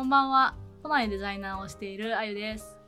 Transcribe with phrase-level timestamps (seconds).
[0.00, 0.54] こんばんは。
[0.82, 2.78] 都内デザイナーをしているあゆです。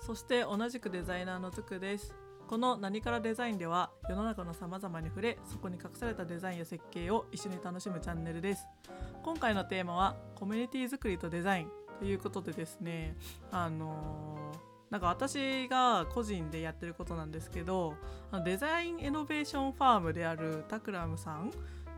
[0.00, 2.12] そして同じくデザイナーのつくです。
[2.48, 8.66] この何からデザインでは世の中の様々に触れそこに隠されたデザインや設計を一緒に楽しむチャンネルです。
[9.22, 11.68] 今回のテーマはコミュニティ作りとデザイン
[12.00, 13.16] ということでですね、
[13.52, 17.94] あのーなんか私が個人でやってることなんですけど
[18.32, 21.52] あのデザインイノベーションファームであるタクラムさん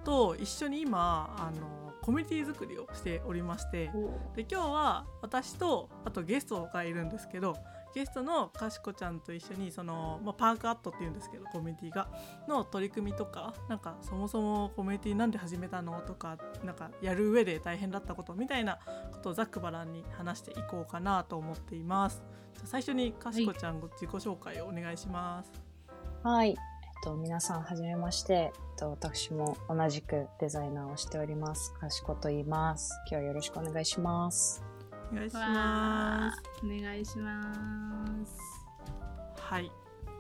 [0.05, 3.91] と一緒に今あのコミュニティ作りをしておりまして
[4.35, 7.57] で今日は私とあとゲストがいるんですけど
[7.95, 12.09] ゲストのかしこちゃんと一緒にその、まあ、パークアットっていうんですけどコミュニティが
[12.49, 18.79] の取り組みとかなんかそもそもコミュニティなんで始めたのとかなんかやる上で大変だったことみたいな
[19.13, 22.23] ことをざっくばらんに話していこうかなと思っています。
[22.55, 25.53] じゃあ最初にかしこちゃんご自己紹介をお願いします。
[26.23, 26.57] はい。
[27.03, 28.33] と、皆さん、はじめまして。
[28.35, 31.75] えっと、私も同じくデザイナーをしております。
[31.75, 32.93] かしこと言います。
[33.11, 34.63] 今日はよろしくお願いします。
[35.11, 36.43] お願いしわます。
[36.63, 37.53] ーお願いしま
[38.25, 38.65] す。
[39.37, 39.73] はい。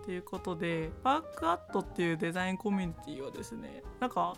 [0.05, 4.34] ということでパークアットっていうデザインコミュニティはですねなんか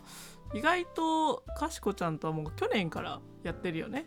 [0.53, 4.07] 意外とかしこちゃんとはもう去年からやってるよね。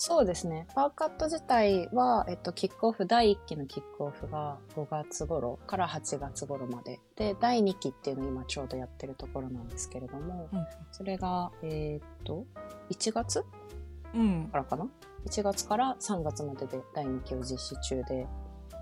[0.00, 0.68] そうですね。
[0.76, 7.00] パーカット自体は、えっと、キックオフ、第1期のキックオフが5月頃から8月頃まで。
[7.16, 12.46] で、第2期っていうのを今ちょうどやってるところなんですけれども、うんそれが、えーっと、
[12.90, 13.44] 1月？
[14.14, 14.86] うんからかな
[15.26, 18.28] ?1 月から3月までで第2期を実施中で、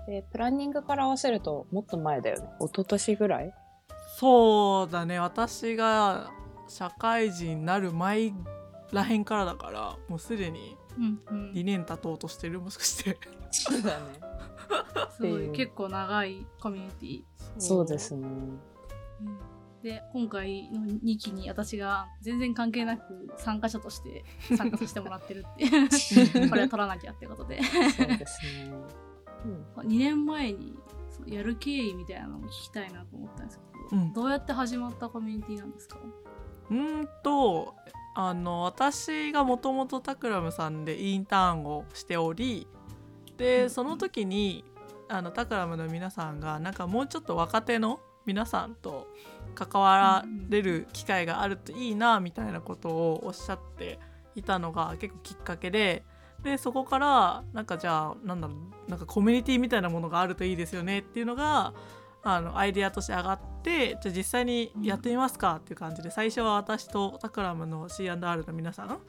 [0.07, 2.47] で、プランニングから合わせるともっと前だよね。
[2.61, 3.53] 一昨年ぐらい？
[4.19, 6.31] そうだね私が
[6.67, 8.33] 社会人になる前
[8.91, 11.51] らへんからだからもうすでにうんうん。
[11.53, 13.17] 2年経とうとしてるもしかして。
[13.51, 14.05] そうだね。
[15.15, 17.23] すごい、うん結構長いコミュニティ。
[17.59, 18.27] そうですね。
[19.83, 25.65] で、今回の2期に私が全然関係なく参加者として参加させてもらってるって。
[26.49, 27.61] これは取らなきゃってことで。
[27.63, 28.71] そうですね。
[29.45, 30.77] うん 2年前に
[31.27, 35.97] やる経緯みたいなのも聞きたいなと思ったんですけど、うんどうやって始まったコミュニティなんですか？
[36.69, 37.75] うーんと
[38.19, 42.67] あの私がもともとタクラムさんでインターンをしており
[43.29, 43.37] うん。
[43.37, 44.65] でその時に
[45.07, 49.07] あのタクラムの皆さんがなんかもうちょっと若手の皆さんと
[49.53, 53.99] 関われる機会があるといいなみたいなことをおっしゃって
[54.33, 56.03] いたのが結構きっかけで
[56.43, 58.55] でそこからなんかじゃあなんだろ
[58.87, 61.73] うなんかコミュニティみたいなものがあるといいですよねっていうのが
[62.23, 68.99] あのアイデアとして上がってじゃあ実際にやってみますかっていう感じで最初は私とタクラムの C&R の皆さん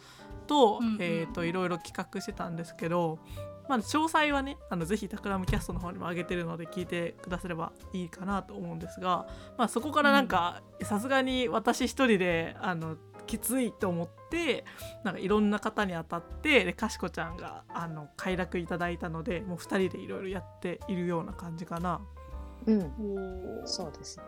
[0.46, 3.18] と,、えー、といろいろ企画してたんですけど、
[3.68, 9.26] まあ、詳細はねあのぜひタクラムキャストの方にも上げてるので聞いてくださればいいかなと思うんですが、
[9.56, 12.96] まあ、そこからなんかさすがに私一人であの
[13.26, 14.64] きついと思って
[15.04, 22.00] なんかいろんな方に当たってでかしこちゃんがあの快諾いただいたのでもう2人でいろいろやっているような感じかな。
[22.66, 23.62] うん。
[23.62, 24.24] おそうですね。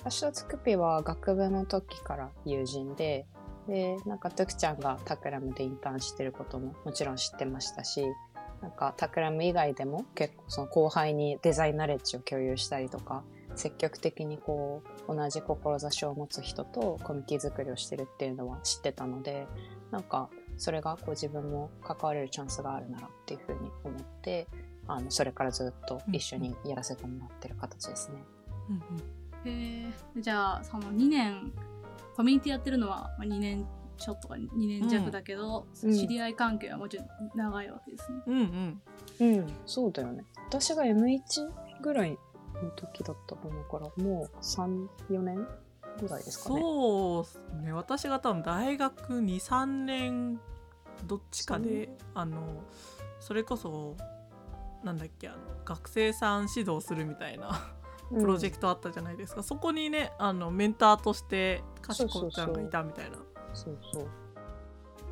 [0.00, 3.26] 私とつくぴは学部の時から友人で、
[3.66, 8.06] で、なんかトゥクちゃんがタクラムでインターンしてることももちろん知ってましたし、
[8.62, 13.24] なんかタクラム以外でも結構その後輩にデザインナレッジを共有したりとか、
[13.56, 19.46] 積極的にこう同じ志を持つ人とコミュニティ作りをしてるっていうのは知ってたので、
[19.90, 24.46] なんかそれがこう自分も関われるチャンスがあるならっていうふうに思って、
[24.88, 28.16] あの、それからずっと一緒にやらせてもらってる形ですね。
[28.70, 28.80] うん
[29.48, 31.52] へえじゃあその2年
[32.16, 33.64] コミュニティやってるのはまあ2年
[33.96, 35.92] ちょっとか2年弱だけど、うん。
[35.92, 38.18] 知り合い関係はもちろん長いわけですね。
[38.26, 38.80] うん
[39.20, 39.36] うん。
[39.38, 40.24] うん、そうだよね。
[40.48, 41.20] 私が M1
[41.80, 42.18] ぐらい
[42.62, 45.46] の時だったと思うから、もう3、4年
[46.00, 46.60] ぐらいですかね。
[46.60, 47.72] そうね。
[47.72, 50.40] 私が多分大学23年
[51.06, 52.62] どっちかであの
[53.20, 53.96] それこそ
[54.86, 57.74] なんだっけあの学生さん指導するみたいな
[58.10, 58.20] うん。
[58.20, 63.18] プロジェクトあったじゃないですか、そこにねあのメンターとしてかしこちゃんがいたみたいな。
[63.52, 64.08] そうそう。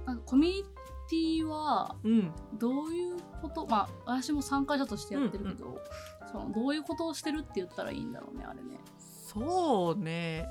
[0.06, 0.62] なんかコミュニ
[1.10, 2.32] ティはうん。
[2.54, 5.82] どういうことまあ私も参加者としてやってるけど、
[6.30, 8.78] そのどういうことをしてるって言ったらいいんだろうねあれね。
[8.98, 10.46] そうね。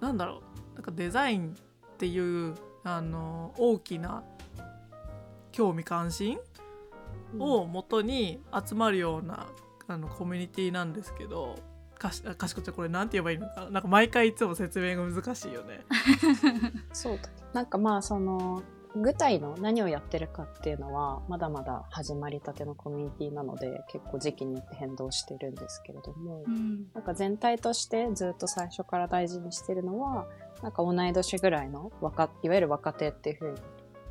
[0.00, 0.42] なんだろ
[0.72, 0.74] う。
[0.74, 4.22] なんかデザインっていうあの大きな
[5.50, 6.38] 興味関心
[7.38, 9.46] を元に集まるような
[9.86, 11.56] あのコミュニティなんですけど
[11.98, 13.62] かしかしこちゃんこれなんて言えばいいのか？
[13.62, 15.80] ななんか毎回いつも説明が難しいよね。
[16.92, 17.18] そう。
[17.52, 18.62] なんかまあ、その、
[18.96, 30.26] 具体の何をやってるかっていうのは、まだまだ始まりたてのコミュニティなので、結構時期によって変動してるんですけれども、うんなんか全体としてずっと最初から大事にしてるのは、
[30.62, 33.56] なんか同い年ぐらいの若、いわゆる若手っていうふうに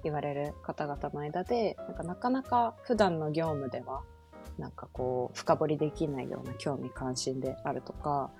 [0.03, 4.01] 言われる方々の間でなんかなかなか普段の業務では
[4.57, 8.31] なんかこう深掘りできないような興味関心であるとか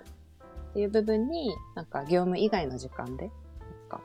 [0.70, 3.30] っていう部分になんか業務以外の時間でなん
[3.88, 4.00] か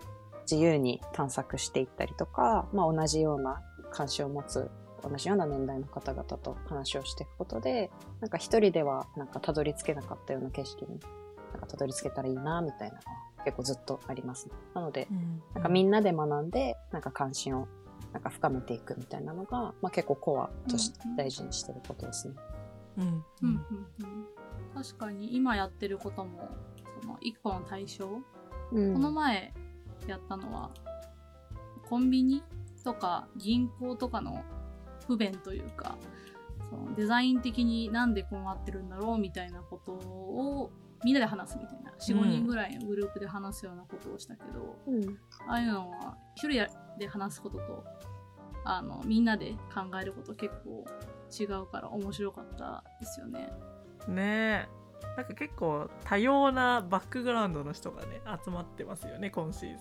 [0.49, 4.69] 自由に探索していったりとか、まあ、同じような関心を持つ
[5.03, 7.89] 同じような年代の方々と話をしていくことで
[8.19, 10.99] なんか一人ではなんかたどり着けなかったような景色に
[11.53, 12.99] なんかたどり着けたらいいなみたいな
[13.45, 15.07] 結構ずっとあります、ね、なので
[15.53, 17.67] なんかみんなで学んでなんか関心を
[18.13, 22.35] なんか深めていくみたいなのが、まあ、結構コアとして大事にしてることですね。
[22.97, 23.05] うん。
[23.05, 23.23] うん。
[23.43, 23.59] うん
[24.73, 26.49] うん、確かに今やってることも
[27.01, 28.09] その一個の対象、
[28.71, 28.93] うん。
[28.93, 29.53] この前
[30.07, 30.71] やったのは
[31.87, 32.43] コンビニ
[32.83, 34.43] とか銀行とかの
[35.07, 35.97] 不便というか
[36.69, 40.71] そのデザイン的になんでこうなってるんだろうみたいなことを
[41.03, 45.17] みんなで話すみたいな45、うん人ぐらいのグループで話すようなことをしたけどうん
[45.47, 46.65] ああいうのは一人
[46.97, 47.83] で話すことと
[48.65, 50.85] あのみんなで考えること結構
[51.39, 53.51] 違うから面白かったですよね。
[54.07, 54.79] ねえ
[55.15, 59.77] なんか結構多様なバックグラウンドの人がね集まってますよね今シー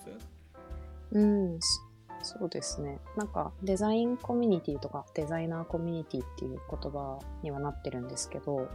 [1.12, 1.20] ズン。
[1.20, 2.98] うん、そそうですね。
[3.16, 8.68] なんかデザインコミュニティとかデザイナーコミュニティっていう言葉にはなってるんですけど、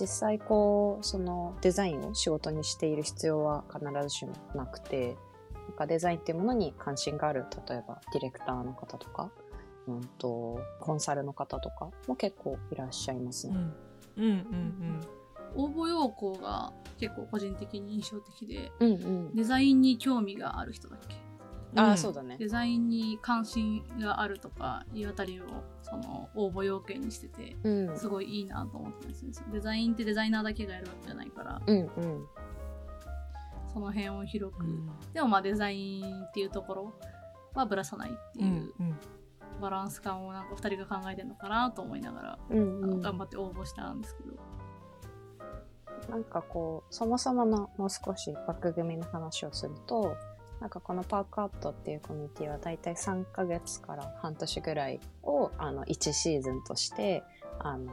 [0.00, 5.16] 実際こう、そのデザインを仕事にしている必要は必ずしもなくて、
[5.68, 9.30] なんかデザインっていうものに関心がある、例えばディレクターの方とか、
[9.86, 13.54] うんと、コンサルの方とかも結構いらっしゃいますね。
[14.16, 15.00] うんうんうん
[15.56, 19.34] 応募要項が結構個人的に印象的でうんうん。
[19.34, 21.16] デザインに興味がある人だっけ？
[21.16, 21.29] うん。
[21.76, 22.36] ああ、そうだね。
[22.38, 25.44] デザインに関心があるとかいうあたりを
[25.82, 27.96] その応募要件にしててうん。
[27.96, 32.26] すごいいいなと思ってますねデザインってデザイナーだけがやるわけじゃないからうんうん。
[33.72, 36.92] その辺を広く、うんでもまあデザインっていうところ
[37.54, 38.72] はぶらさないってういう
[39.60, 43.00] バランス感をなんか2人が考えてるのかなと思いながら、うんうん。
[43.00, 44.30] 頑張って応募したんですけど
[46.08, 50.16] なんかこう、そもそものもう少し枠組みの話をすると、
[50.60, 57.22] なんかこのパークアートっていうコミュニティはだいたい3ヶ月から半年ぐらいをあの1シーズンとして、
[57.58, 57.86] あの、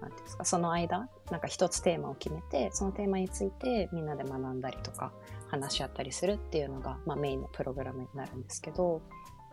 [0.00, 5.12] なんていうんですか、その間、なんか一つテーマを決めて、そのテーマについてみんなで学んだりとか、
[5.48, 9.02] 話し合ったりするっていうのが、まあ、メインのプログラムになるんですけど、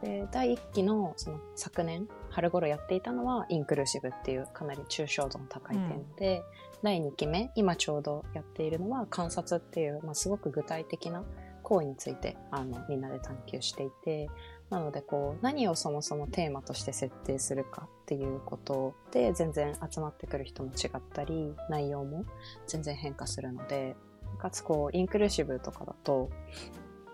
[0.01, 6.43] で第1期のその昨年春頃やっていたのはインクルーシブっていうかなり抽象度の高いテーマで、
[6.81, 11.23] 第2期目今ちょうどやっているのは観察っていう、まあ、すごく具体的な
[11.71, 14.29] 行為についてあのみんなで探求していて
[14.69, 22.25] なのでこう何をそもそもテーマとして設定するかっていうことで全然集まってくる人も違ったり内容も
[22.67, 23.95] 全然変化するので
[24.37, 26.29] かつこうインクルーシブとかだと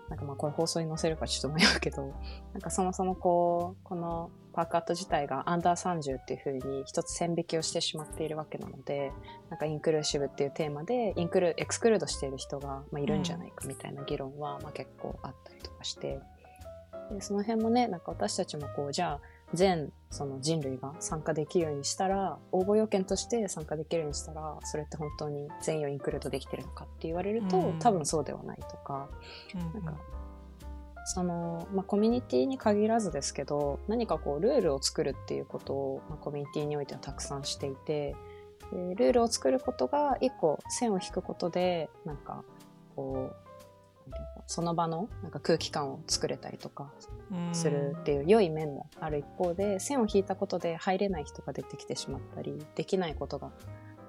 [0.08, 2.14] なんかまあこれ放送に載せるかちょっと迷うけど
[2.52, 9.12] なんかそもそもこうこのパークアット自体がアンダー30っていう風に一つ線引きをしてしまっているわけなので
[9.50, 16.20] なんかインクルーシブっていうテーマでインクルエクスクルードしている人が、まあ、いるんじゃないかみたいな議論は、まあ、結構あったりとかして。
[17.10, 19.20] でその辺もねなんか私たちもこうじゃあ
[19.54, 27.78] 全その人類が参加できるようにしたら応募要件として参加できるようにしたらそれって本当に全員をインクルードできてるのかって言われると、うん。
[27.78, 29.08] 多分そうではないとか。
[29.54, 30.00] うんなんか
[31.10, 38.14] その、まあ、コミュニティに限らずですけど何かこうルールを作るっていうことを、まあ、コミュニティにおいてはたくさんしていて
[38.70, 42.44] でルールを作ることが一個線を引くことでなんか
[42.94, 46.90] こうその場のなんか空気感を作れたりとか
[47.30, 47.54] うん。
[47.54, 53.52] するっていう良い面もある一方で線を引いたことで入れない人が出てきてしまったりできないことが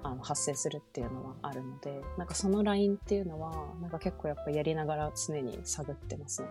[0.02, 6.48] あの発生するっていうのはあるのでなんかそのラインっていうのはなんか結構やっぱやりながら常に探ってますね。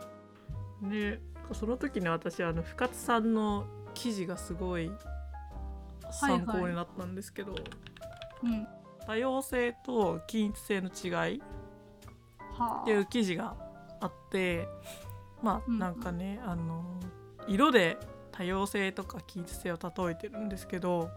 [0.84, 1.20] で
[1.54, 3.66] その時に私あの深津さんの
[3.96, 4.92] 記事がすごい
[6.12, 7.56] 参考になったんですけど、
[8.44, 8.68] うん。
[9.08, 11.42] 多様性と均一性の違い
[12.54, 13.56] はっていう記事が
[14.00, 14.68] あって
[15.42, 16.84] まうんあなんかね、あの
[17.48, 17.98] 色で
[18.32, 21.10] 多様性とか均一性を例えてるんですけど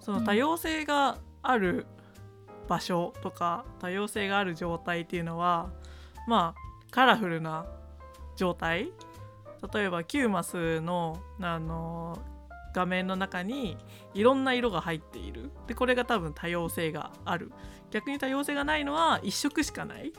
[0.00, 1.86] その多様性がある
[2.68, 5.70] 場所とか、多様性がある状態っていうのは
[6.26, 7.66] まあカラフルな
[8.36, 8.92] 状態。
[9.72, 12.18] 例えば9マスのあの
[12.74, 13.76] 画面の中に
[14.14, 15.50] いろんな色が入っている。
[15.66, 17.52] でこれが多分多様性がある。
[17.90, 20.12] 逆に多様性がないのは一色しかない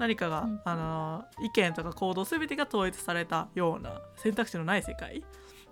[0.00, 0.60] 何かが、うん。
[0.64, 5.22] あの意見とか行動全てが統一されたような選択肢のない世界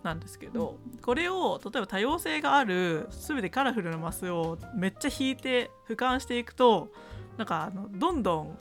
[0.05, 6.93] なんですけど、これを例えば多様性がある全てカラフルなマスをめっちゃ引いて俯瞰していくと
[7.37, 8.59] なんかあのどんどん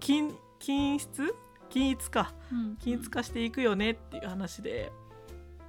[0.00, 1.34] 均均質？
[1.68, 2.32] 均一か。
[2.50, 2.76] うん。
[2.78, 4.90] 均一化していくよねっていう話で。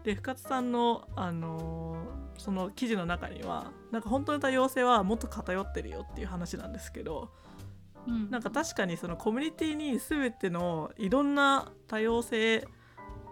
[0.03, 7.31] で深津さんの、あのーその記事の中にはなんか本当に多様性はもっと偏ってるよっていう話なんですけど
[8.07, 8.31] うん。
[8.31, 12.67] なんか確かにそのコミュニティに全てのいろんな多様性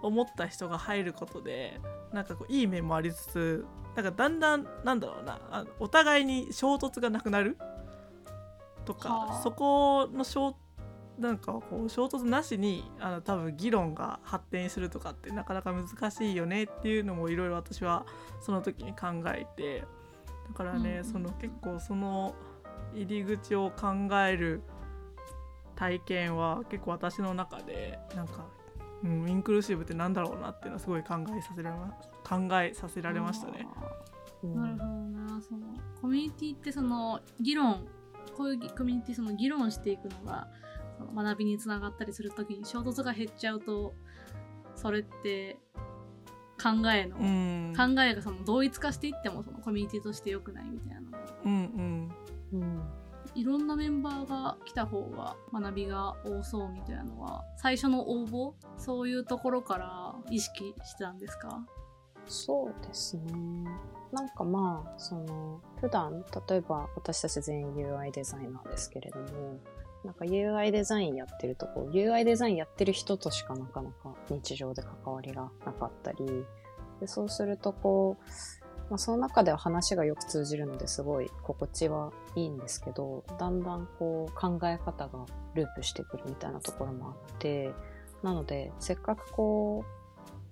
[0.02, 1.80] を持った人が入ることで
[2.14, 3.66] なんかこういい面もありつつ
[3.96, 7.58] なんかだんだんなんだろうなあお互いに衝突がなくなる？
[8.86, 9.42] とか、はあ。
[9.42, 10.56] そこの衝
[11.18, 18.06] なんかこう衝突なしにあの多分議論が発展するとかってなかなか難しいよねっていうのもいろいろ私は
[18.42, 19.86] その時に考えて
[20.50, 21.06] だからね、うん。
[21.06, 22.36] その結構その
[22.96, 23.88] 入り口を考
[24.20, 24.62] える
[25.76, 28.48] 体験は結構私の中でなんか、
[29.04, 33.68] うん、インクルーシブってなんだろうなっていうのはすごい考えさせられま考えさせられましたね。
[34.44, 34.56] うん。
[34.56, 35.42] なるほどな。
[35.42, 35.68] その
[36.02, 37.86] コミュニティってその議論
[38.36, 40.48] こういうコミュニティその議論していくのが
[40.98, 43.94] その学びにつながったりするときに衝突が減っちゃうと
[44.76, 45.58] それって
[46.62, 51.02] 考えの、うん、考えがその同一化していってもそのコミュニティとして良くないみたいな。
[51.02, 52.12] のうんうん
[52.54, 52.82] うん
[53.34, 61.66] いろんなメンバーが来た方が学びが多そうみたいなのは最初の応募そういうところから意識してたんですか？
[62.28, 63.34] そうですね。
[64.12, 69.60] なんかまあ、その、普段、例えば私たち全員 UI デザイナーですけれども、
[70.04, 76.46] なんか UI デザインやってるとこ、UI デザインやってる人としかなかなか日常で関わりがなかったり、
[77.02, 85.26] でそうするとこう、まあ、その中では話がよく通じるのですごい心地はいいんですけど、だんだんこう考え方が
[85.56, 87.72] ループしてくるみたいなところもあって、
[88.22, 89.84] なので、せっかくこ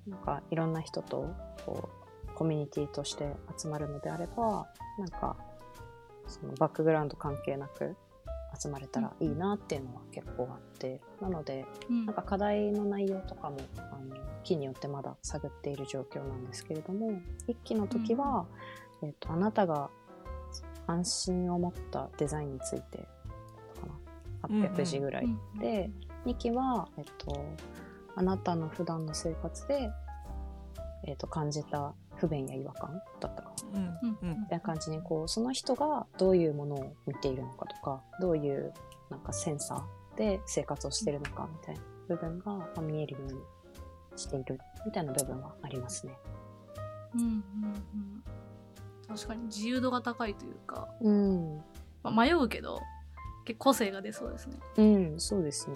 [0.07, 1.29] う、なんかいろんな人と
[1.65, 1.89] こ
[2.27, 5.37] うコミュニティとして集まるのであれば、なんか
[6.27, 7.95] そのバックグラウンド関係なく
[8.57, 12.05] 集まれたらいいなっていうのは結構あって、なので、うん。
[12.05, 18.45] なんか課題の内容とかも、あの、期によってまだ探っている状況なんですけれども、一期の時は、
[19.01, 19.89] えっと、あなたが
[20.87, 23.07] 安心を持ったデザインについて、
[23.79, 25.25] かな、800字ぐらい。
[25.25, 25.89] うんで、
[26.25, 27.45] 2期は、えっと、
[28.15, 29.89] あなたの普段の生活で、
[31.05, 31.93] えっと、感じた
[32.23, 33.01] 不便や違和感？
[33.19, 33.79] だったかな。
[33.79, 38.73] うんうんみたいな感じにこうその人がどういうものを見ているのかとかどういう
[39.09, 43.39] なんかセンサーで生活をしているのかみたいな部分がまあ見えるように
[44.15, 46.13] しているみたいな部分はありますね。
[47.15, 48.23] うんうんうん
[49.05, 51.57] 確かに自由度が高いというか、うん、
[52.03, 52.79] まあ、迷うけど
[53.45, 54.55] 結構個性が出そうですね。
[54.77, 55.75] うん、そうですね。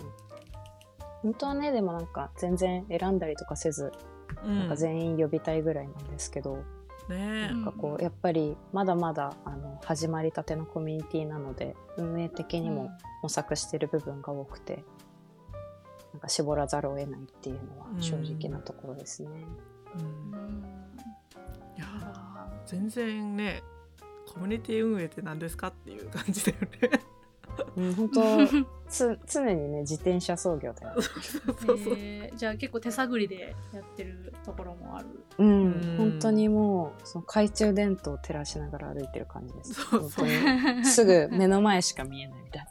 [1.22, 6.64] 本当はねでもなんか全然選んだりとかせず、うんなんか全員呼びたいぐらいなんですけど、
[7.10, 7.50] ねえ。
[7.52, 12.92] うんなんかこうやっぱりまだまだあの始まりたてのコミュニティなので運営的にも
[13.24, 14.84] 模索してる部分が多くて、
[16.14, 19.30] なんか絞らざるを得ないっていうのは正直なところですね。
[19.96, 20.02] うん。
[20.02, 20.64] うん。
[21.78, 23.64] いやー全然ね
[24.28, 27.02] コミュニティ運営って何ですかっていう感じだよね。
[27.76, 28.22] うん、本当
[28.90, 31.02] つ常にね自転車操業だよね。
[31.02, 31.94] そうそうそう。
[31.98, 35.08] えーじゃあ結構手探りでやってるところもある。
[35.38, 39.74] うんうん本当にもうその懐中電灯を照らしながら歩いてる感じです。
[39.74, 42.70] そうそう本当にすぐ目の前しか見えないみたいな。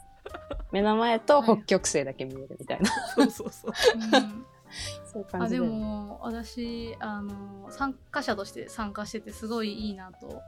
[0.71, 2.89] 目の前と北極星だけ見えるみたいな。
[3.15, 3.71] そうそうそう。
[3.95, 4.45] うん
[5.05, 5.67] そういう感あでじで。
[5.67, 10.41] も私あの参加者として参加しててすごいいいなと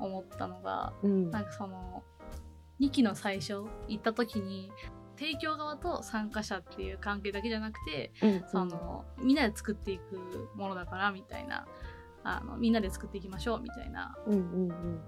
[0.00, 2.02] 思ったのがうんなんかその
[2.80, 4.72] 2期の最初行った時に
[5.20, 8.44] 提供側と参加者っていう関係だけじゃなくてうん。
[8.50, 11.66] そのみんなで作っていくものだからみたいな
[12.24, 14.16] あのみんなで作っていきましょうみたいな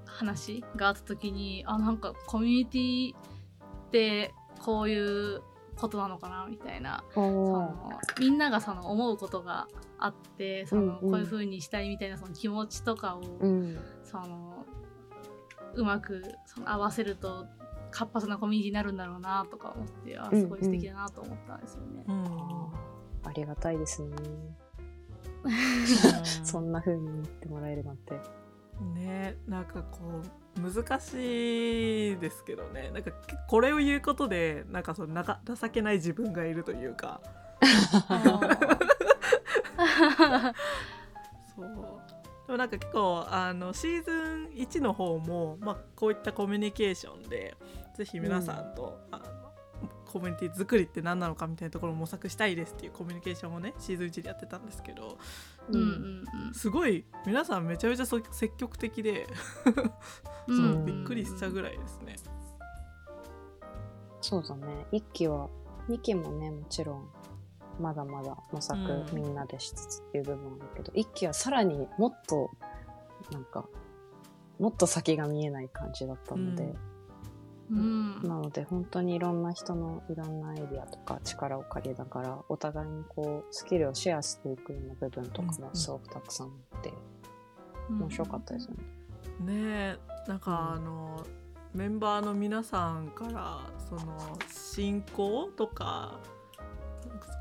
[0.05, 5.43] 話があった時にあなんかコミュニティってこういう
[5.77, 9.67] ことなのかなみたいなそのみんながその思うことが
[9.99, 10.99] あってその、うんうん。
[11.01, 13.79] こういう風にしたいみたいなその気持ちとかを、うん。
[14.05, 14.67] その
[15.75, 17.47] うまくその合わせると
[17.93, 22.05] 活発なコミュニティになるんだろうなとか思ってあすごい素敵だなと思ったんですよね。
[22.09, 24.17] うんあーありがたいですね。
[26.43, 28.19] そんな風に言ってもらえるなんて。
[28.95, 30.23] ねなんかこ
[30.57, 33.13] う難しいですけどねなんか
[33.49, 37.21] これを言うことでなんかそのなか情けない自分がいるというか
[41.57, 41.67] そう
[42.47, 47.57] でもなんか結構あのシーズン1の方も、まあ、こういったコミュニケーションで
[47.95, 49.25] ぜひ皆さんと、あの
[50.13, 55.17] コミュニティ作りって何なのかみたいなところを模索したいですっていうコミュニケーションをねシーズン1でやってたんですけど
[55.71, 59.27] うんうんすごい皆さんめちゃめちゃそ積極的で、
[60.47, 62.17] うんそううんびっくりしちゃうぐらいですね。
[64.21, 64.87] そうだね。
[64.93, 65.49] 一期は、
[65.89, 67.09] 二期もね、もちろん、
[67.81, 72.51] まだまだ模索うんみんなでしつつっていう部分はあるけど、一期はさらにもっと
[73.33, 73.67] なんか
[74.59, 76.77] もっと先が見えない感じだったので、うん。
[77.73, 86.93] なので本当にいろんな人のいろんなアイディアとか力を借りながらお互いにこうスキルをシェアしていくような部分とかもすごくたくさんあって
[87.89, 89.55] 面白かったですよね。
[89.55, 89.99] ねえ
[90.29, 91.27] なんかあの、
[91.75, 96.21] メンバーの皆さんからその進行とか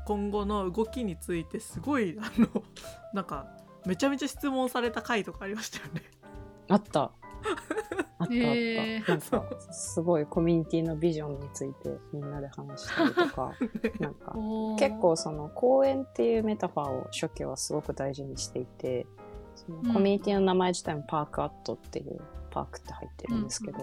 [0.06, 2.64] 今後の動きについてすごいあの
[3.12, 3.46] なんか
[3.86, 6.02] めちゃめちゃ質問された回とかありましたよね。
[6.68, 7.12] あった。
[8.18, 8.34] あった
[9.08, 9.36] あった。
[9.38, 13.52] なんかすごいコミュニティのビジョンについてみんなで話したりとか
[14.00, 14.34] なんか
[14.78, 19.06] 結構その公園っていうメタファーを初期はすごく大事にしていて
[19.54, 22.20] そのコミュニティの名前自体もパークアットっていう
[22.50, 23.78] パークって入ってるんですけど、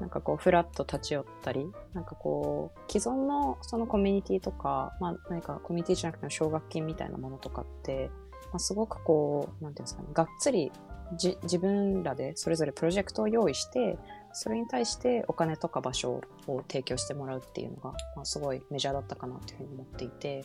[0.00, 8.10] なんかこうフラッと立ち寄ったりなんかこう既存のそのコミュニティとか、まあ、何かコミュニティじゃなくても奨学金みたいなものとかって、
[8.52, 10.72] まあ、すごくこうなんていうんですかねがっつり
[11.16, 13.98] じ自分らでそれぞれプロジェクトを用意して
[14.32, 20.44] それに対してお金とか場所を提供してもらうっていうのが、まあ、すごいメジャーだったかなというふうに思っていて、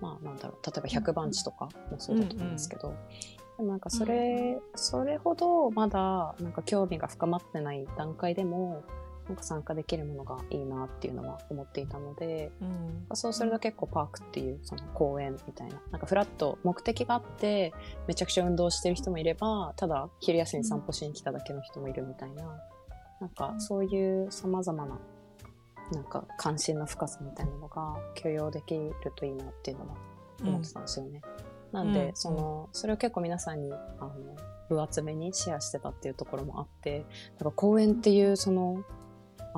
[0.00, 2.94] まあなんだろう例えば100番地とかもそうだと思うんですけど、
[3.56, 8.84] でもなんかそれ、それほどまだなんか興味が深まってない段階でも
[9.28, 17.72] なんか参加できるものがいいなっていうのは思っていたので、うんそうすると結構パークっていうその公園みたいな、なんかフラット目的があって、
[18.06, 22.44] めちゃくちゃ運動してる人もいれば、ただ昼休み散歩しに来ただけの人もいるみたいな、
[23.20, 24.98] なんかそういう様々な、
[25.92, 29.96] なんか関心の深さみたいなのが許容できるといいなっていうのは
[30.42, 31.20] 思ってたんですよね。
[31.72, 34.14] なんで、うんその、それを結構皆さんに、あの、
[34.68, 37.04] 分厚めにシェアしてたっていうところもあって、
[37.38, 38.84] なんか公園っていうその、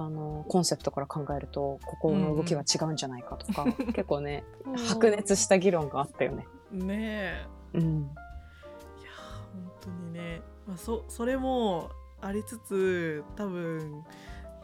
[0.00, 4.44] あの、コンセプトから考えると、ここの動きは違うんじゃないかとか、結構ね、
[4.88, 6.46] 白熱した議論があったよね。
[6.72, 7.82] ねえうん。
[7.82, 14.04] いやー本当にね、まあ、そそれもありつつ多分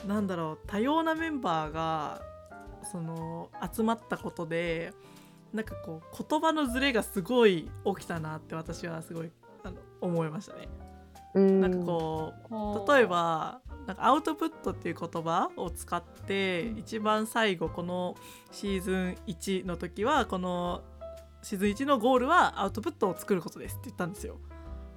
[0.06, 2.20] なんだろう多様なメンバーが
[2.90, 4.92] その集まったことで
[5.52, 9.30] なんかこう言葉のズレがすごい起きたなって私はすごい
[9.62, 10.68] あの思いましたね。
[11.34, 11.60] うん。
[11.60, 12.32] なんかこ
[12.86, 18.16] う例えばなんかアウトプットっていう言葉を使って一番最後この
[18.50, 20.82] シーズン1の時はこの
[21.42, 24.38] シーズン1のゴールはアウトプットを作ることですって言ったんですよ。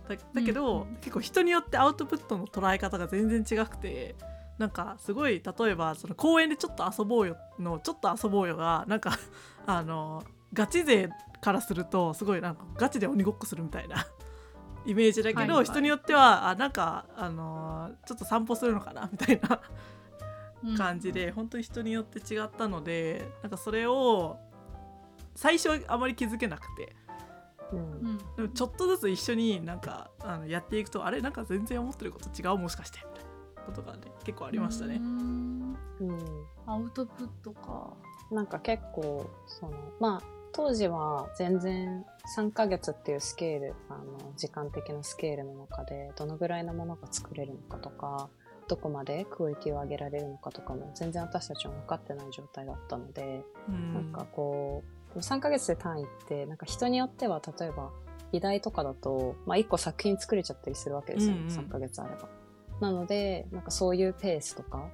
[0.08, 0.96] だだけど、うん。
[1.02, 4.16] 結構人によってアウトプットの捉え方が全然違くて
[4.58, 9.18] なんかすごい例えばその公園でちょっと遊ぼうよのちょっと遊ぼうよがなんか
[9.66, 10.24] あの
[10.54, 11.10] ガチ勢
[11.42, 14.08] からするとすごいなんかガチで鬼ごっこするみたいな
[14.88, 19.62] イメージだけど、はいはい人によってはあなんかあのちょっと散歩するのかなみたいな
[20.78, 24.38] 感じで、本当に人によって違ったのでなんかそれを
[25.36, 26.96] 最初はあまり気づけなくて
[27.74, 27.82] うんう
[28.14, 33.24] んでもちょっとずつ一緒になんかあのやっていくとあれなんか全然思ってること違うもしかしてみたい
[33.58, 35.00] なことがね結構ありましたねう。
[35.00, 36.18] んうん。
[36.66, 37.94] アウトプットか。
[38.32, 42.04] なんか結構、その、まあ、当時は全然
[42.36, 48.28] 3ヶ月っていうスケール、あの、時間的なスケールの中で、どのぐらいのものが作れるのかとか、
[48.68, 54.84] どこまでクオリティを上げられるのかとかも全然私たちは分かってない状態だったので、うんなんかこ
[55.16, 57.92] う、3ヶ月で単位って、なんか人によっては、例えば、
[58.32, 62.28] 議題とかだと、まあ1個作品作れちゃったりするわけですよね、うんうん3ヶ月あれば。
[62.82, 64.90] なので、なんかそういうペースとか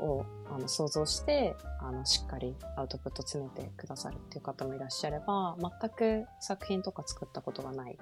[0.00, 7.98] をあの想像して、あの、しっかりアウトプット詰めてくださるっていう方もいらっしゃれば、全く作品とか作ったことがない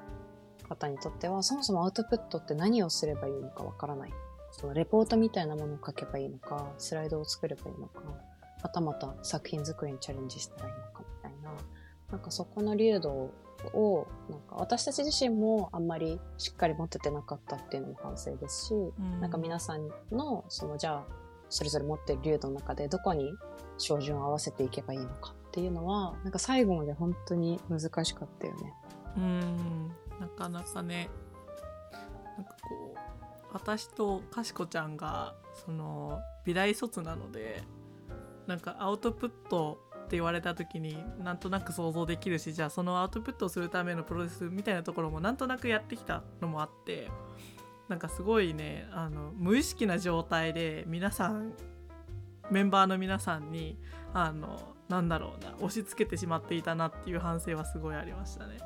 [0.68, 4.12] 方にとっては、そもそもアウトプットって何をすればいいのかわからない。
[4.52, 8.00] そのレポートみたいなものを書けばいいのか、スライドを作ればいいのか、
[8.62, 11.50] はたまた作品作りにチャレンジしたらいいのかみたいな、
[12.12, 13.30] なんかそこの流動
[13.74, 21.04] を、なんか私たち自身もあんまりしっかり持ててなかったっていうのも反省ですし、うんなんか皆さんの、そのじゃあ、
[21.56, 23.32] それぞれ持ってる流度の中でどこに
[23.78, 28.74] 照準を合わせていけばいいのかっていうのは、なんか最後まで本当に難しかったよね。
[29.16, 29.90] うん
[30.20, 31.08] なかなかね
[32.36, 32.98] なんかこう
[33.52, 37.62] 私とかしこちゃんがその美大卒なので
[38.46, 47.10] なんかアウトプットって言われた時になんとなく想像できるしじゃあそのアウトプットをするためのプロセスみたいなところもなんとなくやってきたのもあって
[47.88, 51.52] なんかすごいねあの無意識な状態で皆さん
[52.50, 53.78] メンバーの皆さんに
[54.12, 58.58] あのなんだろうな押し付けてしまっていたなっていう反省はすごいありましたね。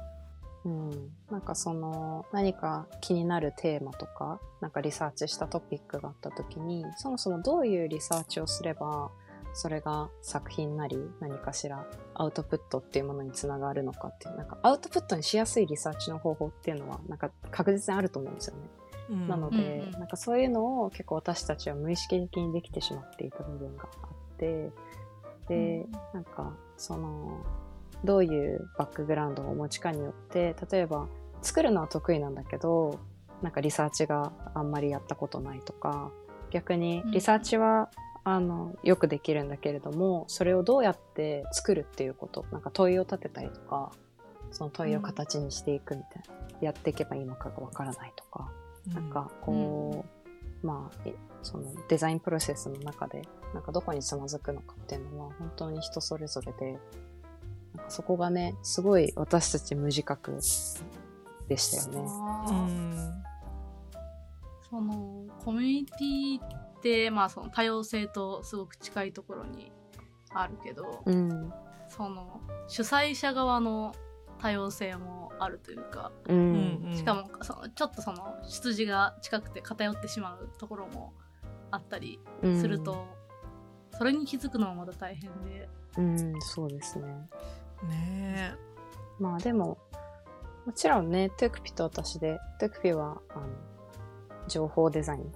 [0.64, 0.90] うん。
[1.30, 9.10] なんかその、何か気になるテーマとか、なんかリサーチしたトピックがあった時に、そもそもどういうリサーチをすれば、
[9.52, 18.62] それが作品なり何かしらアウトプットっていうものにつながるのかっていうなんかアウトプットにしやすいリサーチの方法っていうのはなんか確実にあると思うんですよね。
[19.10, 24.70] うんなので、うんうんなんかそういうのを結構私たちは無意識的にできてしまっていた部分があって
[25.48, 25.92] で、うん。
[26.14, 27.44] なんかその
[28.04, 31.06] どういうバックグラウンドをお持ちかによって例えば
[31.42, 32.98] 作るのは得意なんだけど
[33.42, 36.10] なんかリサーチがあんまりやったことないとか
[36.50, 37.90] 逆にリサーチは、
[38.24, 43.92] あのよくできるんだけれどもそれをどうやって作るっていうことなんか問いを立てたりとか
[44.50, 48.50] その問いを形にしていくみたいな、やっていけばいいのかがわからないとか、
[48.86, 50.04] なんかこ
[50.62, 53.22] う、まあいそのデザインプロセスの中で
[53.54, 56.78] なんかどこにつまずくのかっていうのは本当に人それぞれで
[57.74, 60.38] なんかそこがねすごい私たち無自覚
[61.48, 62.08] でしたよね。
[64.68, 69.72] そのコミュニティってまあその多様性とすごく近いところに
[70.32, 71.52] あるけど、うん。
[71.88, 73.92] その主催者側の
[74.40, 76.96] 多様性もあるというか、ううんん。
[76.96, 81.12] しかもそのちょっとその出自が近くて偏ってしまうところも
[81.70, 83.06] あったりすると、
[83.96, 87.06] それに気づくのもまた大変で、うん、うん、そうですね。
[87.88, 88.54] ね
[89.18, 89.78] まあでも
[90.66, 93.46] もちろんねトゥクピと私でトゥクピはあの
[94.48, 95.32] 情報デザイン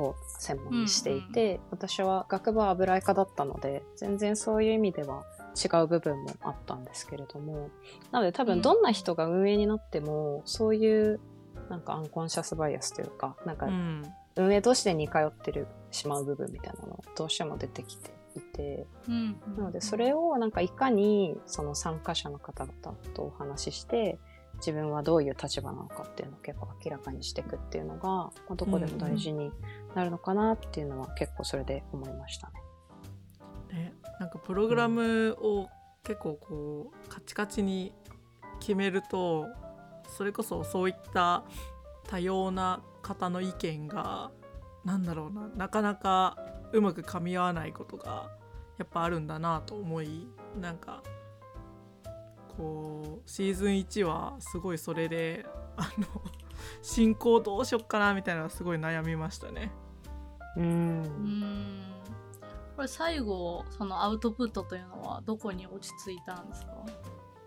[0.00, 7.70] を専門にしていて、私は学部は油絵科だったので全然そういう意味では違う部分もあったんですけれども
[8.10, 11.20] なので多分どんな人が運営になっても、そういう
[11.68, 13.66] なんかアンコンシャスバイアスというかなんか
[14.36, 24.18] 運営同士で似通ってるしまう部分みたいなのどうしても出てきていてうんなのでそれをなんかいかにその参加者の方々とお話しして
[24.56, 29.50] 自分はどういう立場なのかっていうのを結構明らかにしていくっていうのが、まあ、どこでも大事に
[29.94, 32.61] なるのかなっていうのは結構それで思いましたね。
[33.72, 35.68] ねなんかプログラムを
[36.04, 37.92] 結構こうカチカチに
[38.60, 39.46] 決めると
[40.16, 41.44] それこそそういった
[42.08, 44.30] 多様な方の意見が
[44.84, 46.36] なんだろうななかなか
[46.72, 48.30] うまく噛み合わないことが
[48.78, 50.26] やっぱあるんだなと思い
[50.60, 51.02] なんか
[52.56, 56.06] こうシーズン1はすごいそれであの
[56.82, 59.72] 進行どうしよっかなみたいなのがすごい悩みましたね。
[60.56, 60.60] う。
[60.60, 62.01] うんん
[62.82, 66.72] これ最後そのアウトプットというのはどこに落ち着いたんですか？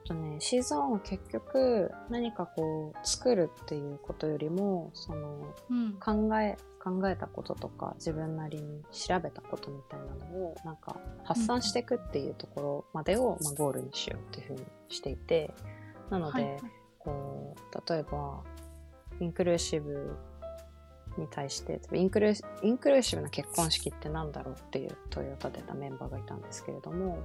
[0.05, 5.93] とね、シーズン1は結局何かこう作るっていうことよりもそのうん。
[5.99, 10.95] 考え考えたこととか自分なりに調べたことみたいなのをなんか
[11.25, 15.53] 発散していくっていうところまでを、まあ、ゴールにしようっていうふうにしていて
[16.09, 16.61] なので、はいはい。
[16.97, 18.41] こう例えば
[19.19, 20.15] インクルーシブ
[21.17, 27.19] に対してインクルーインクルーシブな結婚式ってなんだろうっていう問いを立てたメンバーがいたんですけれども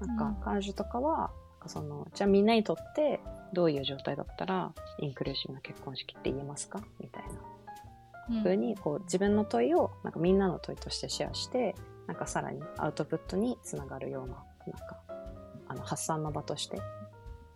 [0.00, 0.34] なんかうん。
[0.36, 3.20] 彼女とかは、なんかそのじゃあみんなにとって
[3.52, 6.80] どういう状態だったらインクルーシブな結婚式って言えますか？
[7.00, 8.42] みたいなうん。
[8.42, 11.74] 風にこう自分の問いをなんかみんなの問いとしてシェアして
[12.06, 15.00] なんかさらにアウトプットにつながるようななんか
[15.68, 16.78] あの発散の場として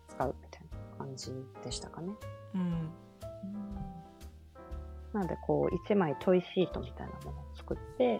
[0.07, 0.61] 使うみたい
[0.97, 1.31] な感じ
[1.63, 2.13] でしたかね。
[2.55, 2.89] うん
[5.13, 8.19] なのでこう1枚問いシートみたいなものを作って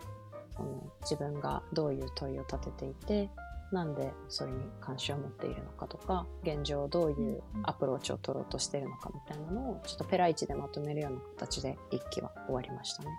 [0.55, 3.29] その自分がどういう問いを立てていて
[3.71, 13.09] なんでそれに関心を持っているのかとか現状どういうアプローチを取ろうとしているのかみたいなのをちょっとペライチでまとめるような形で一期は終わりましたね。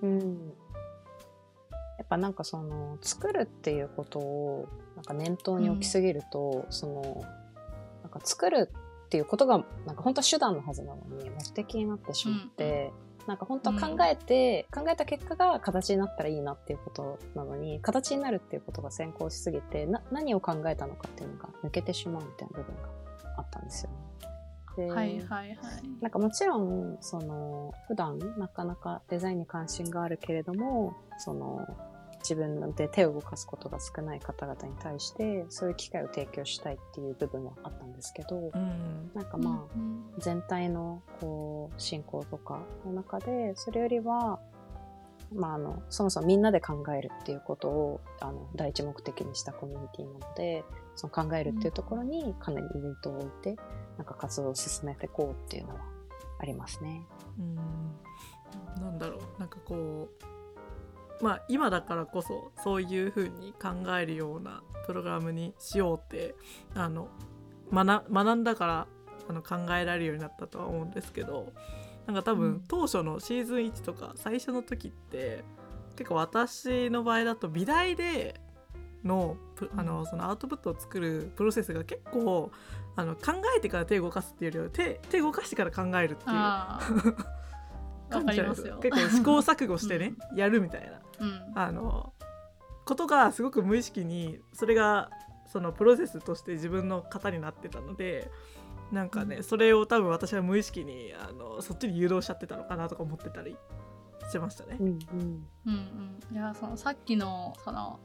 [0.00, 0.52] うん、
[1.98, 7.24] やっぱなんかその作るっていうことをなんか念頭に置きすぎると、その
[8.02, 8.70] なんか作る
[9.08, 12.92] っていうことがなんか本当は手段のはずなのに目的になってしまって、
[13.26, 22.88] なんか本当は考えて、考えた結果が形になったらいいなっていうことなのに形になるっていうことが先行しすぎてな何を考えたのかっていうのが抜けてしまうみたいな部分が
[23.38, 23.96] あったんですよね。
[24.90, 25.56] はいはいはい。
[26.00, 31.66] なんかもちろん、その、普段なかなかデザインに関心があるけれども、その、
[32.20, 39.10] 自分で手を動かすことが少ない方々に対して、そういう機会を提供したいっていう部分はあったんですけど、うん。
[39.14, 44.40] なんかまあ、うん全体のこう進行とかの中でそれよりは、
[45.32, 50.64] まあ、あのそもそもみんなで考えるっていうことをあの第一目的にしたコミュニティなので
[50.96, 53.56] その考えるっていうところにかなりイベントを置いて
[53.96, 55.80] なんか活動を進めていこうっていうのは
[56.40, 57.02] ありますね。
[57.38, 57.54] うん。
[58.82, 59.40] なんだろう。
[59.40, 60.24] なんかこう
[61.20, 66.34] まあ今だからこそそういう風に考えるようなプログラムにしようって
[66.74, 67.08] あの
[67.72, 68.86] 学学んだから
[69.28, 71.52] あの考えられるようになったとは思うんですけど
[72.06, 72.64] なんか多分、うん。
[72.66, 75.44] 当初のシーズン1とか最初の時って
[75.96, 78.40] 結構私の場合だと美大で
[79.04, 82.50] のプあのそのアウトプットを作るプロセスが結構
[82.96, 87.16] あの考えてから手を動かすっていうよりは手手動かしてから考えるっていう
[88.10, 88.78] ああわかりますよ。
[88.78, 91.00] 結構試行錯誤してね、やるみたいな。
[91.20, 91.52] うん。
[91.54, 92.12] あの
[92.84, 95.10] ことがすごく無意識にそれが
[95.46, 98.30] そのプロセスとして自分の型になってたので
[98.92, 103.54] なんかね、それを多分私は無意識にあのそっちに誘導しちゃってたのかなとか思ってたり
[104.26, 104.78] してましたね。
[104.80, 104.82] う。
[104.82, 104.98] んうん。
[105.66, 106.34] うんうん。
[106.34, 108.00] いやそのさっきのその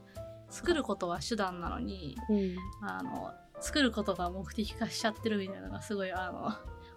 [0.50, 2.56] 作ることは手段なのにうん。
[2.82, 6.52] あの作ることが目的化しちゃってるみたいなのがすごいあの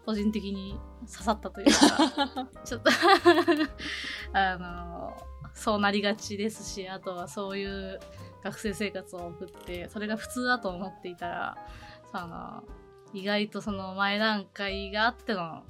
[0.07, 2.91] 個人的に刺さったというか ちょっと
[4.33, 5.17] あの
[5.53, 7.99] そうなりがちですしあとはそういう
[8.45, 11.59] 学生生活を送ってそれが普通だと思っていたら
[12.13, 12.63] その
[13.13, 15.65] 意外とその前段階があっての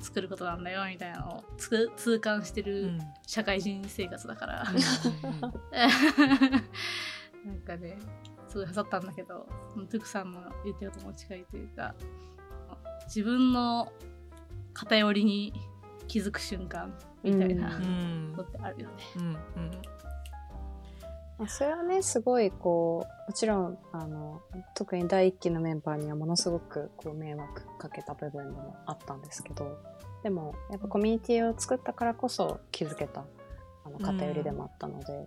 [0.00, 3.00] 作ることなんだよみたいなのを痛感してうるん。
[3.26, 4.78] 社会人生活だから、うん
[7.50, 7.98] なんかね
[8.48, 11.94] すごい刺さったんだけどトゥクさんの言ってることも近いというか
[13.08, 13.90] 自分の
[14.74, 15.52] 偏りに
[16.06, 18.94] 気づく瞬間みたいなううんのってあるよね。
[19.16, 19.36] うんうん。
[21.38, 24.42] まあそれはねすごいこうもちろんあの
[24.74, 29.78] 特に第一期のメンバーにはものすごくこう迷惑かけた部分もあったんですけど
[30.22, 33.24] でもやっぱコミュニティを作ったからこそ気づけた
[33.84, 35.24] あの偏りでもあったので、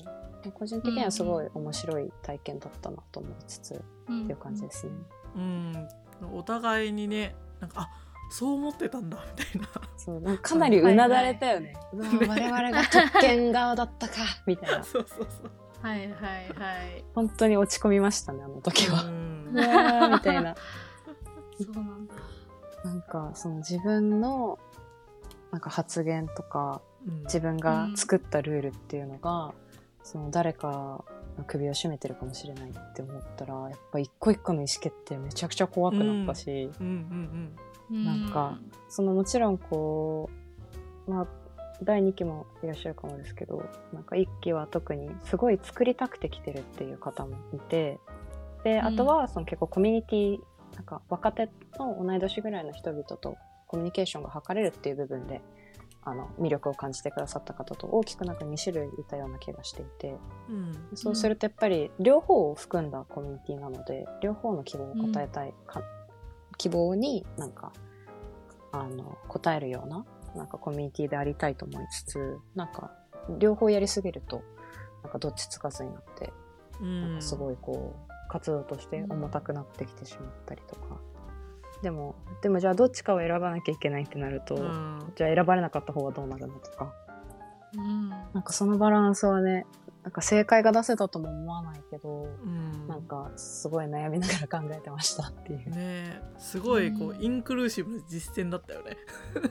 [0.54, 4.24] 個人的にはすごい面白い体験だったなと思いつつ、うん。
[4.24, 4.92] っていう感じですね。
[5.36, 5.88] うん。
[6.34, 7.90] お互いにねなんかあ
[8.32, 11.76] そう思ってたんだみたいなそうなんかかなりうなだれたよね。
[11.94, 14.16] うわ我々が特権側だったか
[14.48, 14.84] みたいな。
[14.84, 17.04] そうそうそうはいはいはい。
[17.14, 19.04] 本当に落ち込みましたねあの時は。
[19.04, 19.62] うんみ
[20.22, 20.56] たいな。
[21.60, 22.14] そうなんだ。
[22.86, 24.58] なんかその自分の
[25.52, 29.54] なんか発言とかうん自分が作ったルールっていうのが、
[30.04, 31.06] その誰かの
[31.48, 36.88] 首を絞めてるかもしれないって思ったらやっぱ一個一個の意思決定めちゃくちゃ怖くなったし、うん。
[36.88, 37.56] うん
[37.92, 40.30] うなんかそのもちろんこ
[41.08, 41.28] うまあ
[41.84, 48.00] 第2期もいらっしゃるかもですけどなんか1期は特にすごい作りたくて来てるっていう方もいて
[48.64, 48.86] でうん。
[48.86, 50.40] あとはその結構コミュニティ
[50.76, 53.36] なんか若手の同い年ぐらいの人々と
[53.68, 55.42] コミュニケーションが図れるっていう部分で
[56.04, 60.18] あの魅力を感じてくださった方と大きくなんか2種類いたような気がしていて。
[60.50, 60.98] うん。
[60.98, 65.84] そうするとやっぱり両方を含んだコミュニティなので両方の希望を答えたいか、
[66.58, 67.72] 希望になんか
[68.72, 72.92] あの答えるようななんかコミュニティでありたいと思いつつなんか
[73.38, 74.44] 両方やりすぎると
[75.04, 76.32] なんかどっちつかずになって
[76.80, 77.02] うん。
[77.02, 81.01] なんかすごいこう活動として重たくなってきてしまったりとか、
[81.82, 85.14] でもでもじゃあどっちかを選ばなきゃいけないってなると、うん。
[85.16, 86.94] じゃあ選ばれなかった方はどうなるのとか。
[87.76, 88.10] うん。
[88.10, 89.66] なんかそのバランスはね
[90.04, 92.88] なんか正解が出せたとも思わないけど、うん。
[92.88, 95.70] なんかすごい悩みながら考えてましたっていう。
[95.70, 97.22] ねえすごいこう、うん。
[97.22, 98.98] インクルーシブな実践だったよね。
[99.34, 99.42] こ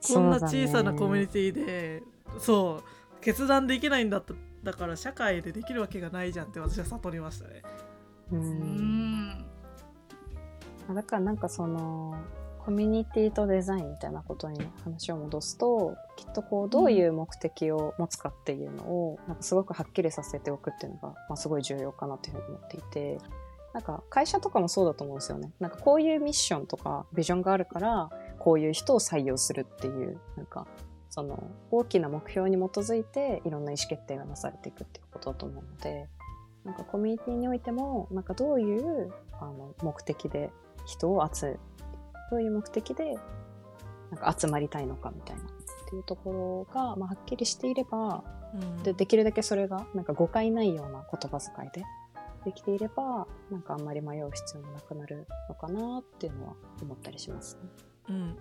[0.00, 2.02] そんな小さなコミュニティで
[2.38, 7.62] そう決断できないんだっただから社会でできるわけがないじゃんって私は悟りましたね。
[8.32, 9.46] ううんん
[10.94, 12.16] だからなんかその
[12.66, 23.18] コミュニティとデザインみたいなことに話を戻すときっとこうどういう目的を持つかっていうのをなんかすごくはっきりさせておくっていうのが、まあ、すごい重要かなというふうに思っていて
[23.72, 25.52] なんか会社とかもそうだと思うんですよね。
[25.60, 30.66] なんかこういうミッションとかビジョンがあるからこういう人を採用するっていうなんか
[31.10, 36.08] その大きな目標に基づいていろんな意思決定がなされていくっていうことだと思うので
[36.64, 40.50] なんかコミュニティにおいてもなんかどういうあの目的で
[40.86, 41.58] 人を集
[42.30, 43.16] どういう目的で
[44.10, 45.42] なんか集まりたいのかみたいな。
[45.42, 48.82] っていうところが、まあ、はっきりしていればうん。
[48.82, 51.84] でできるだけそれがなんか誤解ないような言葉遣いで
[52.44, 57.60] できていればなんかあんまり迷う必要もなくなるのかなっていうのは思ったりしますね。
[58.08, 58.36] うんうん。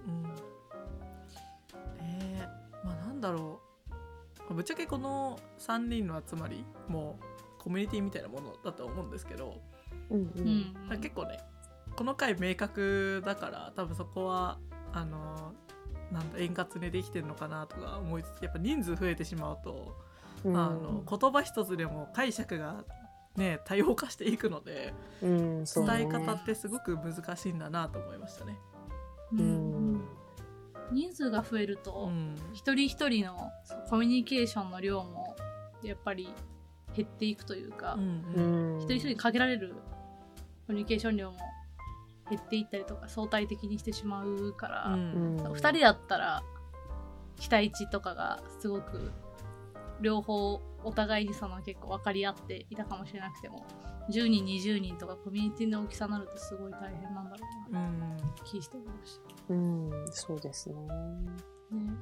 [1.99, 3.59] えー、まあなんだろ
[4.49, 4.53] う。
[4.53, 7.19] ぶっちゃけこの3人の集まりも
[7.57, 9.59] コミュニティみたいなものだと思うんですけど、
[10.11, 11.39] うんううん結構ね
[11.95, 14.59] この回明確だから多分そこは
[14.93, 15.53] あの
[16.11, 19.95] なんだ円滑にできてるのかなとか思いつつやっぱ人数増えてしまうと、
[20.43, 20.57] うん。
[20.57, 22.83] あの言葉一つでも解釈が
[23.35, 25.65] ね多様化していくのでうんね。
[25.75, 28.57] 伝え方ってすごく難しいんだなと思いましたね。
[29.33, 29.93] ううん。
[29.95, 30.01] ん
[30.91, 32.35] 人数が増えると、うん。
[32.53, 33.51] 一人一人の
[33.89, 35.35] コミュニケーションの量も
[35.81, 36.29] やっぱり
[36.95, 39.73] 減っていくというか、うん一人一人にかけられる
[40.67, 41.37] コミュニケーション量も
[42.29, 45.37] 減っていったりとか相対的にしてしまうから、うん。
[45.37, 45.47] うん。
[45.53, 46.43] 2人だったら
[47.37, 49.11] 期待値とかがすごく
[50.01, 53.65] 両方お互いにその結構分かり合っていたかもしれなくても
[54.11, 57.37] 10人20人とかコミュニティの大きさになるとすごい大変なんだろ
[57.69, 58.17] うなうん。
[58.43, 60.75] 気して思うし、うん、そうですね。
[60.75, 61.93] ね、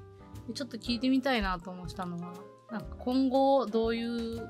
[0.47, 2.33] でちょっと聞いてみたいなと思ったのは
[2.71, 4.49] なんか今後どういう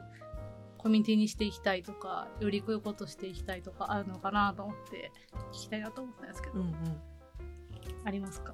[0.83, 5.11] コミュニティにしていきたいとかよりこういうことしていきたいとかあるのかなと思って
[5.53, 6.75] 聞きたいなと思ったんですけど、うん
[8.05, 8.53] ありますか？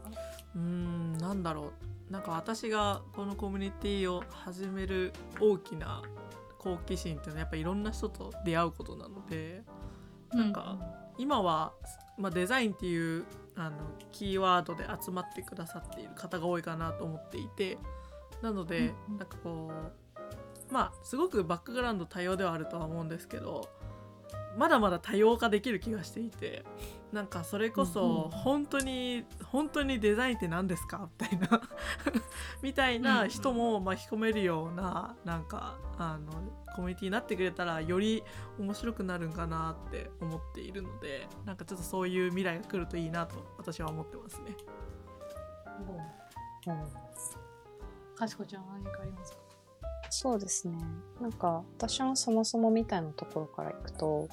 [0.56, 1.72] うんうんなんだろ
[2.10, 2.14] う。
[2.14, 6.04] なんか私がこのコミュニティを始める大きな
[6.60, 9.64] 好奇心っていうのはやっぱいろんな人と出会うことなので
[10.32, 10.78] なんか
[11.18, 11.74] 今は、
[12.18, 13.78] まあ、デザインっていうあの
[14.12, 17.78] キーワードで集まってくださっている方が多いかなと思っていて
[18.42, 19.18] なので、うんうん。
[19.18, 19.92] なんかこう
[20.72, 23.70] まあすごくバックグラウンド多様ではあるとは思うんですけど
[24.58, 26.64] まだまだ多様化できる気がしていて
[27.12, 28.30] なんかそれこうんうそん。
[28.32, 31.10] 本当に本当にデザインって何ですか？
[31.20, 31.62] みたいな
[32.62, 36.32] みたいな人も巻き込めるようななんかあの
[36.76, 38.24] コミュニティになってくれたらより
[38.60, 44.56] 面白くなるんかなって思っているのでなんかちょっとそういう未来が来るといいなと私は思ってますね。
[46.70, 46.72] う。
[46.74, 49.40] んかしこちゃんは何かありますか？
[50.10, 50.78] そうですね。
[51.22, 54.28] なんか私のそもそもみたいなところからいくと、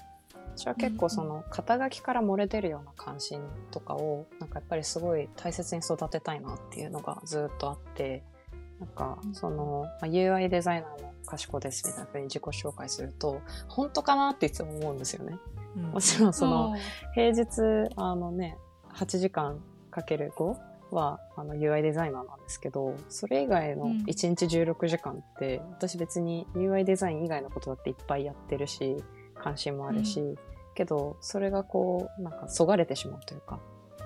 [0.56, 8.22] 私は結構その肩書きから漏れ出るような関心とかをなんかやっぱりすごい大切に育てたいなっていうのがずっとあって、
[8.80, 15.38] なんかうんその、まあ UI デザイナーの賢ですみたいな風に自己紹介すると、本当かなっていつも思うんですよね。
[15.76, 16.78] うんもちろんそのうん
[17.14, 18.56] 平日あのね
[18.94, 19.60] 8時間
[19.90, 20.56] かける5
[20.96, 23.98] はあの UI デザイナーなんですけどそれ以外のうん。
[24.06, 28.96] 1日16時間って、私別に UI デザイン以外のことだっていっぱいやってるし
[29.34, 30.36] 関心もあるし、
[30.74, 33.60] けどそれがこうなんかそがれてしまうというか。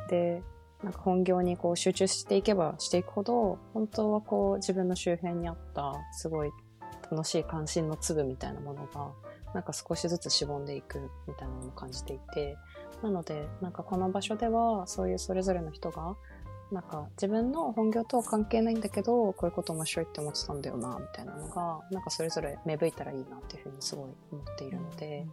[0.09, 0.43] で
[0.83, 6.51] なんか本業にこう集中していけばしていくほど本当はこう自分の周辺にあったすごい
[7.11, 9.11] 楽しい関心の粒みたいなものが
[9.53, 12.57] なんか少しずつしぼんでいくみたいなのを感じていて。
[13.03, 16.17] なのでなんかこの場所ではそういうそれぞれの人が
[16.73, 25.27] なんか自分の本業とは関係ないんだけどこういうこと面白いって思ってたんだよなみたいなのがなんかそれぞれ芽吹いたらいいなっていうふうにすごい思っているので、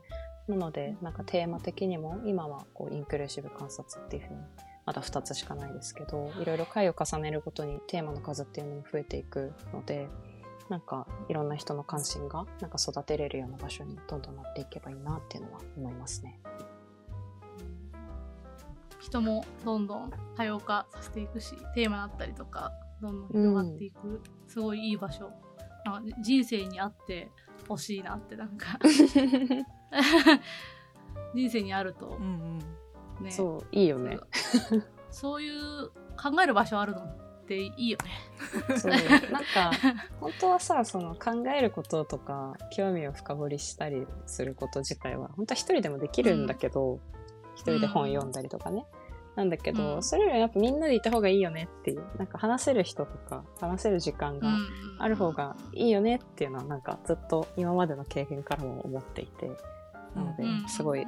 [0.48, 4.40] なのでなんかテーマ的にも今はこうインクルーシブ観察っていうふうに
[4.86, 10.08] まだ2つしかないですけどいろいろ回を重ねるごとにテーマの数っていうのも増えていくので
[10.70, 16.40] なんかいろんな人の関心がなんか育てれるような場所にどんどんなっていけばいいなっていうのは思いますね。
[19.08, 25.32] 人もどんどん多様化させていくしテーマだったりとかどんどん広がっていく、すごいいい場所。
[26.22, 27.32] 人生にあって
[27.70, 28.78] ほしいなってなんか。
[31.34, 32.18] 人生にあると。
[32.20, 32.60] うん
[33.20, 33.24] うん。
[33.24, 33.32] ね。
[33.32, 34.20] そういいよね。
[35.10, 35.88] そういう
[36.22, 38.12] 考える場所あるのっていいよね。
[38.78, 38.92] そう。
[38.92, 39.02] なん
[39.46, 39.72] か
[40.20, 47.00] 本当はさその考えることとか興味を深掘りしたりすること自体は本当は一人でもできるんだけど、
[47.56, 48.86] 一人で本読んだりとかね、
[49.38, 50.04] なんだけど、うん。
[50.04, 54.50] それよりやっぱみんなでいた方がいいよねっていうなんか話せる人とか話せる時間が
[54.98, 59.52] ある方がいいよねっていうのはなんかずっと今までの経験からも思っていて
[60.16, 61.06] なのですごい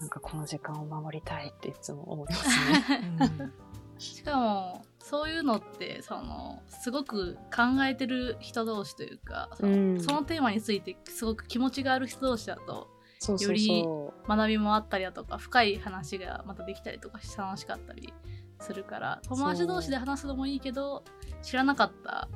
[0.00, 3.18] なんかこの時間を守りたいっていつも思いますね。
[3.20, 3.52] うん。
[3.98, 10.00] しかもそういうのってそのすごく考えてる人同士というかその,、うん。
[10.00, 12.88] そのテーマについてすごく気持ちがある人同士だと
[13.22, 18.12] そうそうよりそ学びもあったりだとか深い話がまたできたりとかして楽しかったり
[18.58, 21.04] するから友達同士で話すのもいいけど
[21.40, 22.28] 知らなかった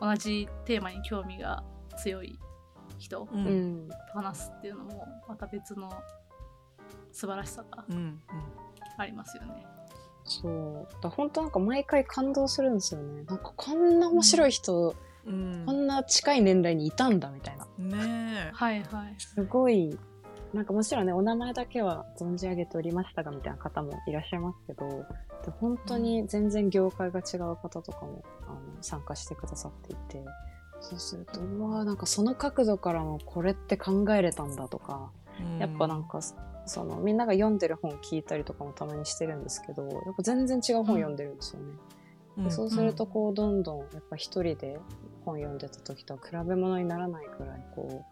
[0.00, 1.64] 同じテーマに興味が
[1.96, 2.38] 強い
[2.98, 3.50] 人とうんう。
[3.50, 5.90] うん話すっていうのもまた別の
[7.10, 8.22] 素晴らしさがうんうん
[8.96, 9.66] ありますよね。
[10.24, 10.86] そう。
[10.94, 13.24] だから本当なんか毎回感動するんですよね。
[13.24, 17.66] なんかこんな面白い人、うんこんな近い年代にいたんだみたいな。
[17.78, 19.14] ねはいはい。
[19.18, 19.98] すごい、
[20.54, 24.88] なんかもちろんね、お名前だけは存じ上げておりましたがみたいな方もいらっしゃいますけど、
[25.44, 30.24] で本当に全然業界が違う方とかもあの参加してくださっていて、
[30.80, 35.10] そうすると、うわーなんかその角度からもこれって考えれたんだとか、
[35.58, 36.20] えやっぱなんか、
[36.66, 42.44] そのみんなが読んでる本聞いたりとかもたまにしてるんですけど、やっぱ全然違う本読んでるんですよね。
[42.44, 44.78] でそうするとこうどんどんやっぱ一人で
[45.24, 48.04] 本読んでた時とは比べ物にならないくらいこ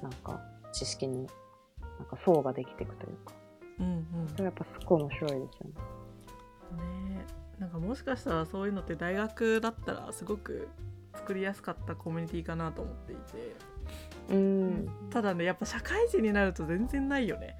[0.00, 0.40] うなんか
[0.72, 1.26] 知識に
[1.98, 3.34] なんか層ができていくというか。
[3.80, 4.28] うんうん。
[4.28, 7.14] それやっぱすっごい面白いですよね。
[7.14, 7.26] ね。
[7.58, 10.68] なんかもしかしたらそういうのって大学だったらすごく
[11.14, 13.56] 作りやすかったコミュニティかなと思っていて。
[14.28, 17.56] うん、ただねやっぱ社会人になると全然ないよね。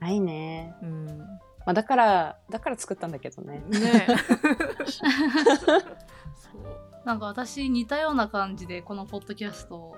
[0.00, 0.74] ないね。
[0.82, 1.06] うん。
[1.06, 3.62] まあだからだから作ったんだけどね。
[3.68, 4.06] ね。
[4.86, 6.66] そう。
[7.04, 9.96] なんか私似たような感じでこのポッドキャストを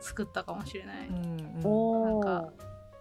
[0.00, 1.08] 作ったかもしれない。
[1.08, 2.24] うんおー。
[2.24, 2.52] なんか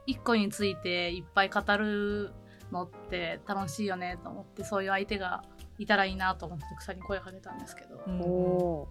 [0.05, 2.31] 一個についていっぱい語る
[2.71, 5.43] のって楽しいよねと思ってそういう相手が
[5.77, 8.87] いたらいいなと思って草に声かけたんですけど、うんお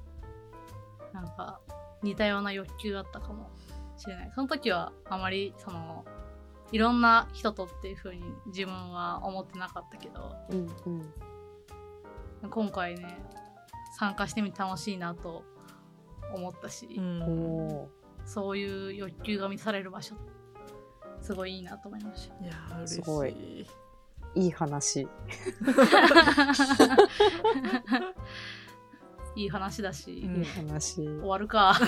[1.12, 1.60] なんか
[2.02, 3.50] 似たような欲求があったかも
[3.96, 4.30] しれない。
[4.34, 6.04] その時はあまりその
[6.72, 11.02] いろんな人とっていう風に自分は思ってなかったけどーうん
[12.42, 12.50] うん。
[12.50, 13.18] 今回ね
[13.98, 15.42] 参加してみて楽しいなと
[16.34, 17.22] 思ったし、うん。
[17.22, 17.88] お
[18.26, 20.14] そういう欲求が満たされる場所
[21.22, 22.34] すごいいいなと思いました。
[22.44, 23.66] いやー嬉しいすごいー
[24.40, 25.08] いい話。
[29.34, 30.94] いい話だし、うんいい話。
[30.96, 31.78] 終わるか。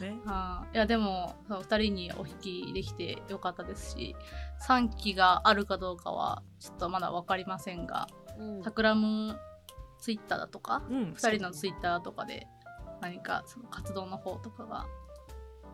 [0.00, 4.14] ねあー いやでもそう2人にお引きできてよかったですし
[4.66, 8.06] 3期があるかどうかはちょっとまだ分かりませんが
[8.62, 9.38] タクラム
[9.98, 12.46] ツイッターだとかうん2人のツイッターとかで
[13.00, 14.86] 何かその活動の方とかが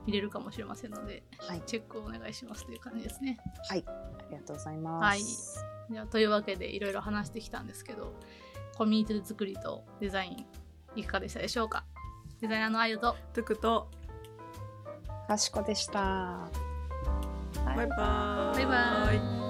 [0.07, 1.62] 見れるかもしれませんのではい。
[1.66, 3.39] チェックをお願いしますという感じですね。
[3.68, 3.85] はい。
[3.87, 3.93] あ
[4.31, 5.64] りがとうございます。
[5.91, 8.14] ではというわけでいろいろ話してきたんですけど
[8.77, 10.47] コミュニティ作りとデザイン
[10.99, 11.85] いかがでしたでしょうか？
[12.41, 13.89] デザイナーのあゆとトゥクと
[15.29, 16.49] かしこでした。
[17.64, 19.41] バイバーイバイバーイ